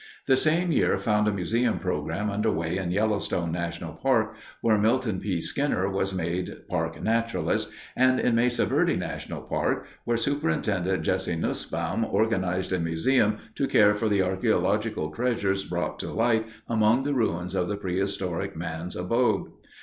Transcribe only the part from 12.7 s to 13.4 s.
a museum